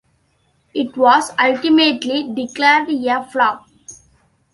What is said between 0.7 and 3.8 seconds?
It was ultimately declared a flop.